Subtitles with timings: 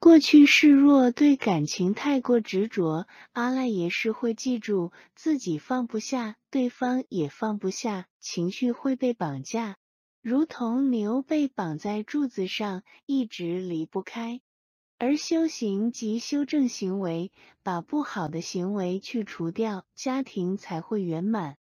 [0.00, 9.76] 过去示弱对感情太过执着阿赖耶识会记住自己放不下对方也放不下情绪会被绑架。
[10.20, 14.40] 如同牛被绑在柱子上一直离不开。
[14.98, 17.30] 而修行及修正行为
[17.62, 21.56] 把不好的行为去除掉家庭才会圆满。